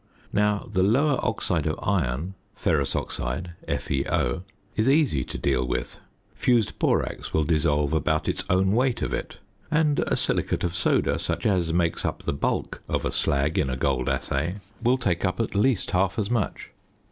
Now, 0.33 0.67
the 0.73 0.81
lower 0.81 1.19
oxide 1.23 1.67
of 1.67 1.77
iron 1.79 2.33
(ferrous 2.55 2.95
oxide, 2.95 3.51
FeO) 3.67 4.41
is 4.75 4.89
easy 4.89 5.23
to 5.25 5.37
deal 5.37 5.67
with; 5.67 5.99
fused 6.33 6.79
borax 6.79 7.35
will 7.35 7.43
dissolve 7.43 7.93
about 7.93 8.27
its 8.27 8.43
own 8.49 8.71
weight 8.71 9.03
of 9.03 9.13
it, 9.13 9.37
and 9.69 9.99
a 10.07 10.15
silicate 10.15 10.63
of 10.63 10.73
soda 10.73 11.19
(such 11.19 11.45
as 11.45 11.71
makes 11.71 12.03
up 12.03 12.23
the 12.23 12.33
bulk 12.33 12.81
of 12.89 13.05
a 13.05 13.11
slag 13.11 13.59
in 13.59 13.69
a 13.69 13.77
gold 13.77 14.09
assay) 14.09 14.55
will 14.81 14.97
take 14.97 15.23
up 15.23 15.39
at 15.39 15.53
least 15.53 15.91
half 15.91 16.17
as 16.17 16.31
much. 16.31 16.71